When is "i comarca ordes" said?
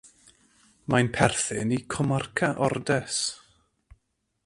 1.77-3.23